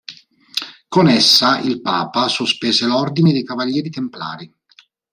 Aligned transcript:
Con 0.87 1.07
essa 1.09 1.59
il 1.59 1.79
papa 1.79 2.27
sospese 2.27 2.87
l'ordine 2.87 3.31
dei 3.33 3.43
Cavalieri 3.43 3.91
templari. 3.91 4.51